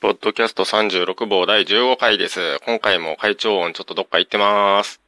[0.00, 2.60] ポッドキャスト36号第15回です。
[2.64, 5.07] 今回も会長音ちょっとどっか行ってます。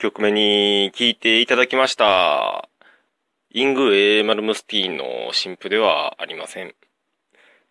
[0.00, 2.70] 曲目に聴いていただきました。
[3.50, 6.74] イングヴェイ・マルムスティーンの新譜ではありません。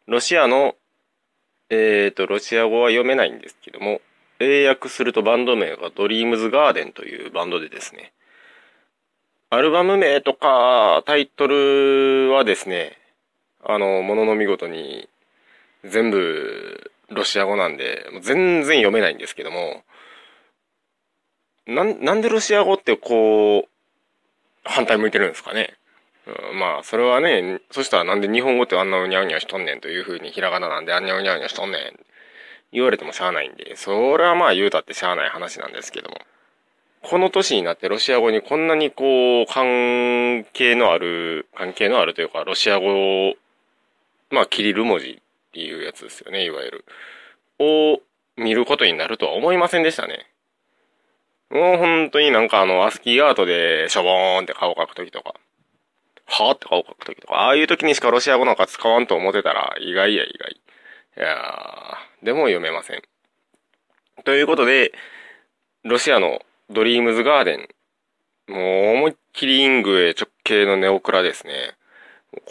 [0.06, 0.76] ロシアの、
[1.72, 4.00] えっ、ー、と、ロシア語は読めないんですけども、
[4.40, 8.14] 英訳するとバンド名が Dreams Garden というバンドでですね、
[9.50, 12.96] アルバム名とかタイトルはですね、
[13.66, 15.10] あの、ものの見事に
[15.84, 19.84] 全部ロシア語なんで、全然読めないんですけども、
[21.70, 23.70] なん、なんでロシア語ってこう、
[24.64, 25.76] 反対向いてるんですかね？
[26.52, 31.82] うん、まあ、それはね、そしたらなんで日本語ってあんなうにゃうにゃしとんねんというふうにひらがななんであんにゃうにゃうにゃしとんねん
[32.72, 36.18] 言われてもしゃあないんで、それはまあ言うたってしゃあない話なんですけども。
[37.02, 43.36] この年になってロシア語にこんなにこう、関係のある、関係のあるというか、ロシア語を、
[44.32, 46.86] まあ、キリル文字っていうやつですよね、いわゆる。
[47.58, 48.02] を
[48.36, 50.28] 見ることになるとは思いませんでしたね。
[51.50, 55.34] もう本当になんかあの、アスキーアートでしょぼーんって顔を描くときとか、
[56.26, 60.52] はーって顔を描くときとか、ああいうときにしかロシア語なんか使わんと思ってたら、意外や意外。
[61.18, 63.02] いやー、でも読めません。
[64.24, 64.92] ということで、
[65.84, 67.68] ロシアのドリームズガーデン。
[68.48, 71.76] もう思いっきりイングへ直系のネオクラですね。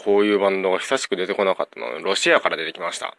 [0.03, 3.15] こういうバンドが久しく出てこなかったので、ロシアから出てきました。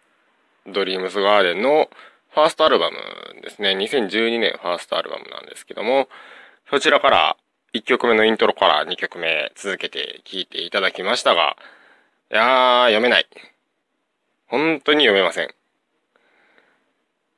[0.66, 1.88] ドリームズガーデンの
[2.32, 2.96] ファーストアルバム
[3.42, 3.70] ですね。
[3.70, 6.08] 2012年ファーストアルバムなんですけども、
[6.68, 7.36] そちらから
[7.74, 11.56] 1曲目のイントロから2曲目続けて聴いていただきましたが、
[12.30, 13.26] いやー、読めない。
[14.46, 15.54] 本当に読めません。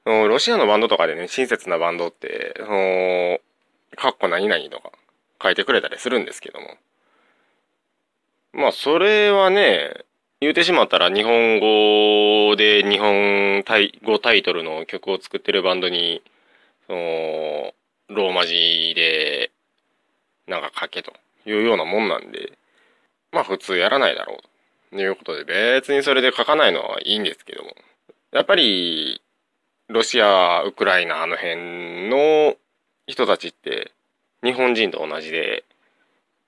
[0.05, 3.41] ロシアのバンドとかでね、親切なバンドって、その、
[3.97, 4.91] かっこ何々とか
[5.43, 6.77] 書いてくれたりするんですけども。
[8.53, 10.05] まあ、それはね、
[10.43, 13.63] 言うてしまったら日本語で日本
[14.05, 16.21] 語タイトルの曲を作ってるバンドに、
[16.89, 16.99] その、
[18.09, 19.53] ローマ字で、
[20.49, 21.13] なんか書けと
[21.47, 22.59] いうようなもんなんで、
[23.31, 24.41] まあ普通やらないだろ
[24.93, 27.77] うということで別にそれで書かないのはいいんですけども、
[28.33, 29.23] やっぱり、
[29.87, 32.57] ロシア、ウクライナあの辺の
[33.07, 33.93] 人たちって
[34.43, 35.63] 日本人と同じで、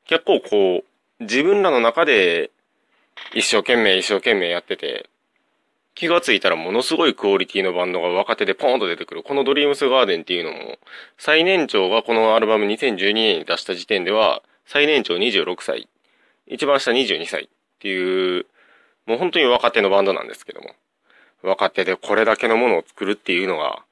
[0.04, 0.82] 結構こ
[1.20, 2.50] う、自分らの中で
[3.34, 5.08] 一生懸命一生懸命やってて、
[5.94, 9.22] 気がついたらものすごいクオリティのバンドが若手でポーンと出てくる。
[9.22, 10.78] このドリームスガーデンっていうのも、
[11.18, 15.88] 最年長がこのアルバム2012年に出した時点では、最年長26歳、
[16.46, 18.46] 一番下22歳っていう、
[19.06, 20.74] もう本当に若手のバンドなんですけども。
[21.42, 23.84] 若手でこれだけのものを作るっていうのが、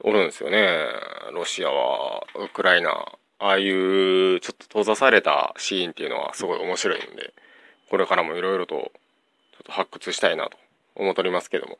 [0.00, 0.66] おるんですよね。
[1.32, 2.90] ロシアは、ウクライナ、
[3.38, 7.34] ああいうちょっと閉ざされたシーンっていうのはすごい面白いんで。
[7.94, 8.90] これからもいろいろとちょっ
[9.66, 10.56] と発掘したいなと
[10.96, 11.78] 思っておりますけども。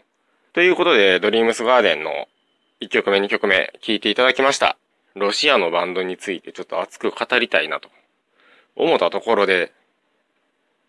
[0.53, 2.29] ということで、ドリームスガーデンの
[2.81, 4.77] 1曲目2曲目聴いていただきました。
[5.17, 7.89] ロシアのバンドについてちょっと熱く語りたいなと
[8.77, 9.73] 思ったところで、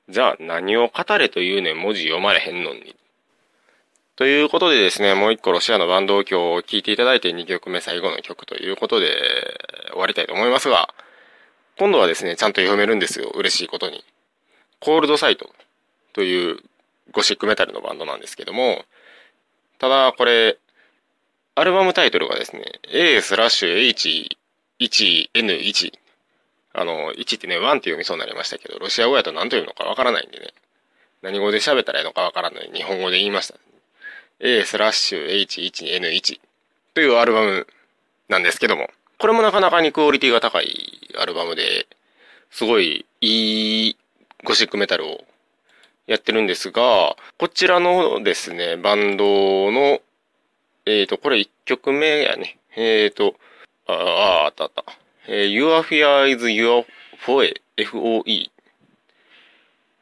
[0.10, 2.96] じゃあ何を語れというね文字読まれへんのに。
[4.18, 9.10] ということでですね、もう一個ロシアのバンドを今日聴いていただいて2曲目最後の曲ということで
[9.90, 10.94] 終わりたいと思いますが、
[11.80, 13.32] 今度はですね、ちゃんと読めるんですよ。
[13.34, 14.06] 嬉しいことに。
[14.86, 15.50] コールドサイト
[16.14, 16.60] という
[17.12, 18.86] ゴシックメタルのバンドなんですけども、
[19.80, 20.60] ただこれ、
[21.56, 24.30] アルバムタイトルがですね、A スラッシュ
[24.80, 25.92] H1N1。
[26.74, 30.54] あの、1ってね、1って読みそうになりましたけど、ロシア語やと何と読むのかわからないんでね、
[31.24, 33.56] 何語で喋ったらいいのかわからない日本語で言いました。
[34.40, 36.40] A スラッシュ H1N1
[36.94, 37.66] というアルバム
[38.30, 41.88] なんですけども、これもなかなかにクオリティが高いアルバムで、
[42.52, 43.98] すごいいい
[44.46, 45.26] ゴシックメタルを
[46.08, 50.00] やってるんですが、こちらのですね、バンドの、
[50.86, 52.60] えっ、ー、と、これ1曲目やね。
[52.76, 53.36] えっ、ー、と、
[53.88, 54.86] ああ、あったあった。
[55.28, 56.86] えー、Your Fear is Your
[57.26, 58.52] Foe, F-O-E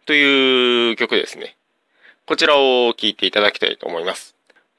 [0.06, 1.56] という曲ですね。
[2.26, 4.36] こちらを聴いていただきたいと思います。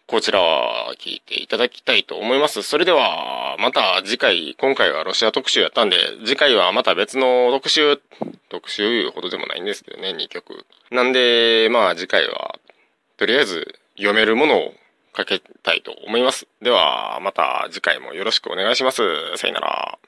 [0.07, 2.63] こちらは聞いていただきたいと思います。
[2.63, 7.99] それでは、また次回、今回はロシア特集やったんで、次回はまた別の特集、
[8.51, 10.67] 特集いうほどでもないんですけどね、2曲。
[10.91, 12.59] なんで、まあ次回は、
[13.17, 14.75] とりあえず読めるものを
[15.15, 16.47] かけたいと思います。
[16.61, 19.03] では、また次回もよろしくお願いします。
[19.37, 19.99] さよなら。